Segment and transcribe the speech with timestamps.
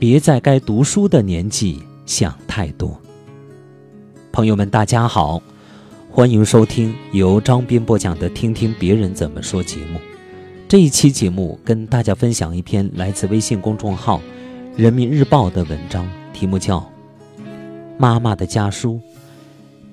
[0.00, 2.98] 别在该读书的年纪想太多。
[4.32, 5.42] 朋友们，大家好，
[6.10, 10.00] 欢迎收听由张斌播讲的《听听别人怎么说》节目。
[10.66, 14.22] 这一期节目跟大家分享一篇来自微信公众号
[14.82, 16.78] 《人民日报》的文章，题目叫
[17.98, 18.94] 《妈妈的家书》，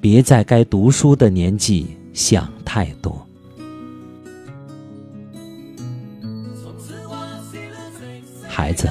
[0.00, 3.24] 别在该读书的年纪想太多。
[8.48, 8.88] 孩子，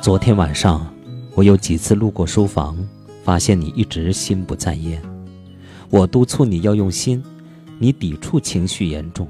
[0.00, 0.90] 昨天晚上
[1.34, 2.74] 我有几次路过书房，
[3.22, 4.98] 发现你一直心不在焉。
[5.90, 7.22] 我督促你要用心，
[7.78, 9.28] 你抵触情绪严重，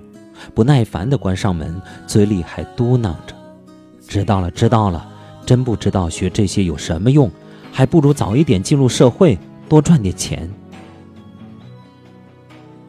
[0.54, 3.34] 不耐烦地关上门，嘴里还嘟囔着
[4.06, 5.10] ：“知道了，知道了，
[5.44, 7.28] 真不知道学这些有什么用，
[7.72, 9.36] 还不如早一点进入社会，
[9.68, 10.48] 多赚点钱。”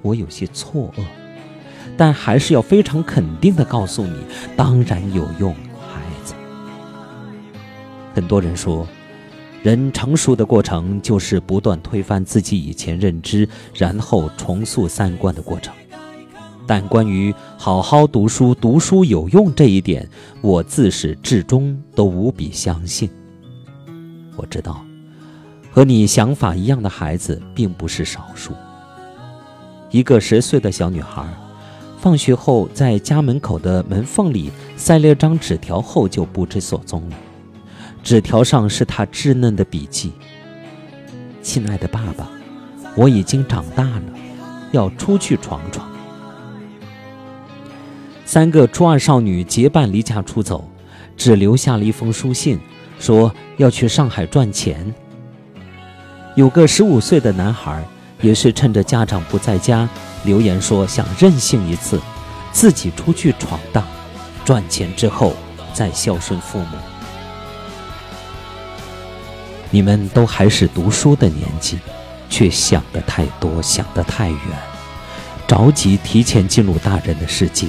[0.04, 1.02] 我有些错愕，
[1.98, 4.14] 但还是要非常肯定地告诉你：
[4.56, 5.56] 当然有用。
[8.14, 8.86] 很多人说，
[9.64, 15.74] 人成熟的过程就是不断推翻自己以前认知，然后重塑三观的过程。
[16.68, 20.08] 但关于好好读书、读书有用这一点，
[20.42, 23.10] 我自始至终都无比相信。
[24.36, 24.86] 我知道，
[25.72, 28.54] 和你想法一样的孩子并不是少数。
[29.90, 31.26] 一个十岁的小女孩，
[32.00, 37.16] 放学后在家门口的门缝里塞了张纸条后，就不知所踪了。
[38.04, 40.12] 纸条上是他稚嫩的笔记
[41.42, 42.28] ：“亲爱的爸爸，
[42.96, 44.04] 我已经长大了，
[44.72, 45.88] 要出去闯闯。”
[48.26, 50.68] 三个初二少女结伴离家出走，
[51.16, 52.60] 只留下了一封书信，
[53.00, 54.94] 说要去上海赚钱。
[56.36, 57.84] 有个十五岁的男孩，
[58.22, 59.88] 也是趁着家长不在家，
[60.24, 62.00] 留言说想任性一次，
[62.52, 63.86] 自己出去闯荡，
[64.44, 65.34] 赚钱之后
[65.74, 66.78] 再孝顺父母。
[69.74, 71.80] 你们都还是读书的年纪，
[72.30, 74.40] 却想得太多，想得太远，
[75.48, 77.68] 着急提前进入大人的世界。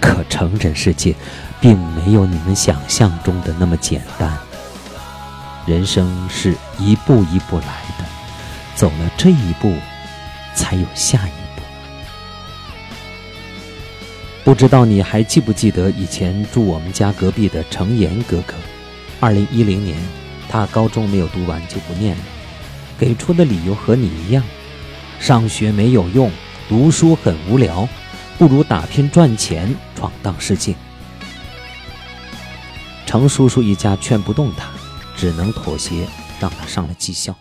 [0.00, 1.14] 可成人世界，
[1.60, 4.36] 并没有你们想象中的那么简单。
[5.66, 7.66] 人生是一步一步来
[7.98, 8.04] 的，
[8.74, 9.72] 走了这一步，
[10.54, 11.62] 才有下一步。
[14.42, 18.54] 不知道你还记不记得以前住我们家隔壁的程岩哥哥？
[19.20, 19.96] 二零一零年。
[20.50, 22.22] 他高中没有读完就不念了，
[22.98, 24.42] 给出的理由和你一样，
[25.20, 26.28] 上学没有用，
[26.68, 27.88] 读书很无聊，
[28.36, 30.74] 不如打拼赚钱，闯荡世界。
[33.06, 34.70] 程叔叔一家劝不动他，
[35.16, 36.04] 只能妥协，
[36.40, 37.32] 让他上了技校。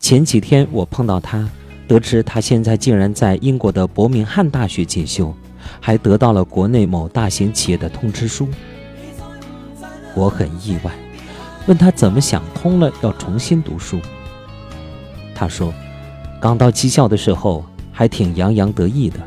[0.00, 1.48] 前几天我碰到他，
[1.86, 5.32] 得知他现在竟然在英国的伯明翰大学进修，
[5.80, 8.48] 还得到了国内某大型企业的通知书。
[10.16, 10.92] 我很意外。
[11.66, 14.00] 问他怎么想通了要重新读书。
[15.34, 15.72] 他说，
[16.40, 19.18] 刚到技校的时候还挺洋洋得意的，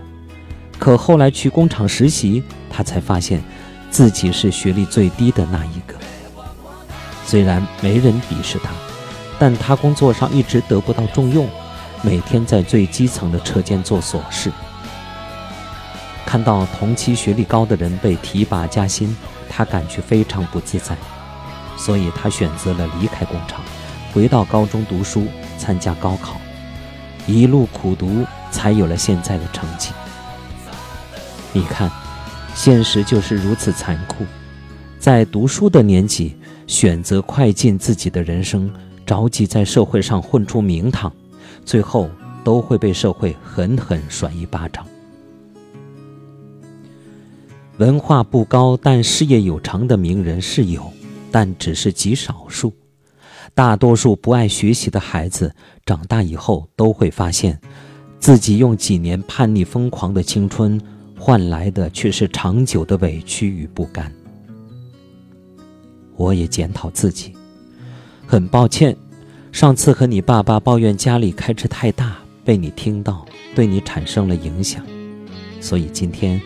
[0.77, 3.41] 可后来去工厂实习，他才发现
[3.89, 5.95] 自己是学历最低的那一个。
[7.25, 8.69] 虽然没人鄙视他，
[9.39, 11.47] 但他工作上一直得不到重用，
[12.01, 14.51] 每天在最基层的车间做琐事。
[16.25, 19.15] 看到同期学历高的人被提拔加薪，
[19.50, 20.97] 他感觉非常不自在。
[21.78, 23.61] 所以他选择了离开工厂，
[24.13, 26.39] 回到高中读书，参加高考，
[27.28, 29.91] 一路苦读，才有了现在的成绩。
[31.51, 31.91] 你看，
[32.56, 34.25] 现实就是如此残酷，
[34.97, 36.35] 在读书的年纪
[36.67, 38.72] 选择快进自己的人生，
[39.06, 41.12] 着急在社会上混出名堂，
[41.66, 42.09] 最后
[42.44, 44.85] 都会被社会狠狠甩一巴掌。
[47.78, 50.91] 文化不高但事业有成的名人是有。
[51.33, 52.71] 但只是极少数，
[53.55, 55.51] 大多数不爱学习的孩子
[55.83, 57.59] 长大以后都会发现，
[58.19, 60.80] 自己用几年叛逆疯狂的青春
[61.18, 64.13] 换来的却是长久的委屈与不甘。
[66.18, 67.33] 我也检讨自己，
[68.27, 68.95] 很抱歉，
[69.51, 72.15] 上次和你爸爸抱怨家里开支太大，
[72.45, 73.25] 被你听到，
[73.56, 74.86] 对你产生了影响，
[75.59, 76.39] 所以今天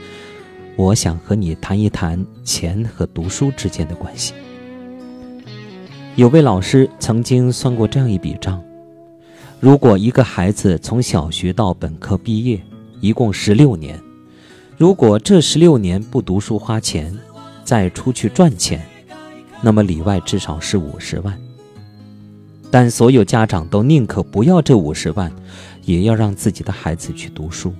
[0.77, 4.33] 我想和你谈一谈钱和读书之间的关系。
[6.17, 8.59] 有位老师曾经算过这样一笔账：
[9.59, 12.59] 如果一个孩子从小学到本科毕业，
[12.99, 14.01] 一共十六年，
[14.77, 17.15] 如果这十六年不读书花钱，
[17.63, 18.83] 再出去赚钱，
[19.61, 21.39] 那么里外至少是五十万。
[22.71, 25.31] 但所有家长都宁可不要这五十万，
[25.83, 27.71] 也要让自己的孩子去读书，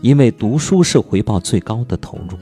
[0.00, 2.38] 因为读书是回报最高的投入。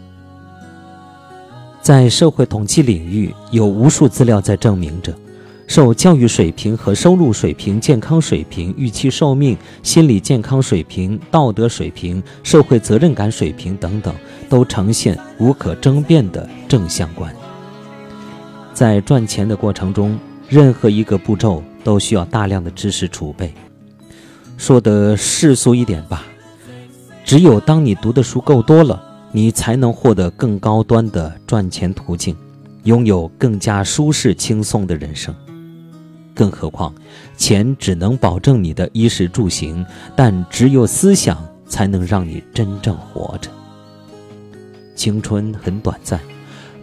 [1.82, 5.12] 在社会统计领域，有无数资料在证明着，
[5.66, 14.14] 受教育水平和收入水平、健康水平、预期寿命、心理健康水平、道德水平、社会责任感水平等等，
[14.48, 17.34] 都呈现无可争辩的正相关。
[18.72, 20.16] 在赚钱的过程中，
[20.48, 23.52] 任何一个步骤都需要大量的知识储备。
[24.56, 26.22] 说的世俗一点吧，
[27.24, 29.08] 只有当你读的书够多了。
[29.32, 32.36] 你才能获得更高端的赚钱途径，
[32.84, 35.34] 拥有更加舒适轻松的人生。
[36.34, 36.94] 更何况，
[37.36, 39.84] 钱只能保证你的衣食住行，
[40.14, 43.50] 但只有思想才能让你真正活着。
[44.94, 46.20] 青春很短暂，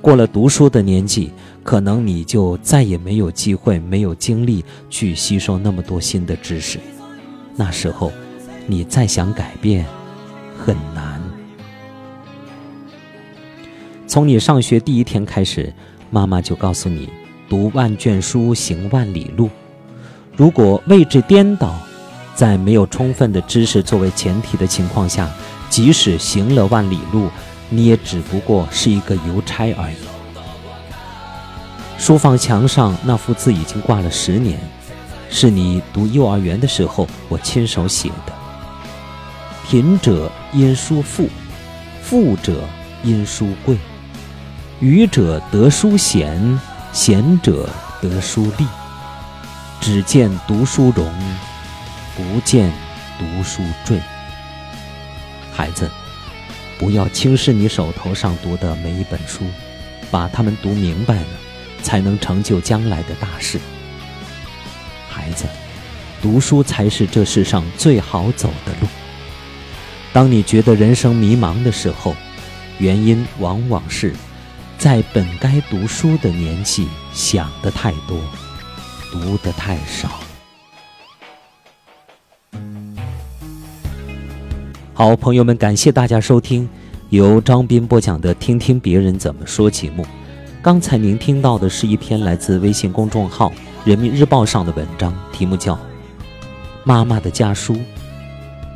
[0.01, 1.31] 过了读书的年纪，
[1.63, 6.79] 可能你就再也没有机会、没有精力去吸收那么多新的知识。
[7.55, 8.11] 那时候，
[8.65, 9.85] 你再想改变，
[10.57, 11.18] 很难。
[14.09, 15.71] 从你上学第一天开始，
[16.09, 17.07] 妈妈就告诉你：
[17.47, 19.51] 读万卷书，行万里路。
[20.35, 21.75] 如果位置颠倒，
[22.33, 25.29] 在没有充分的知识作为前提的情况下，
[25.69, 27.29] 即使行了万里路，
[27.69, 29.95] 你也只不过是一个邮差而已。
[31.99, 34.59] 书房墙上那幅字已经挂了十年，
[35.29, 38.33] 是你读幼儿园的时候我亲手写的。
[39.67, 41.29] 贫者因书富，
[42.01, 42.63] 富者
[43.03, 43.77] 因书贵。
[44.79, 46.57] 愚者得书贤，
[46.93, 47.69] 贤者
[48.01, 48.65] 得书利。
[49.81, 51.13] 只见读书荣，
[52.15, 52.71] 不见
[53.17, 53.99] 读书坠。
[55.51, 55.91] 孩子，
[56.77, 59.43] 不要轻视你手头上读的每一本书，
[60.09, 61.27] 把它们读明白了，
[61.83, 63.59] 才能成就将来的大事。
[65.09, 65.43] 孩子，
[66.21, 68.87] 读书才是这世上最好走的路。
[70.13, 72.15] 当你觉得人生迷茫的时候，
[72.77, 74.15] 原因往往是。
[74.79, 78.17] 在本该读书的年纪，想的太多，
[79.11, 80.09] 读的太少。
[84.93, 86.67] 好，朋友们，感谢大家收听
[87.09, 90.05] 由张斌播讲的《听听别人怎么说》节目。
[90.61, 93.49] 刚才您听到的是一篇来自微信公众号
[93.83, 95.75] 《人民日报》上的文章，题目叫
[96.85, 97.73] 《妈妈的家书》，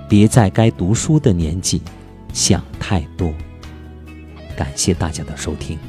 [0.09, 1.81] 别在该读书的年纪
[2.33, 3.33] 想太多。
[4.57, 5.79] 感谢大家的收听。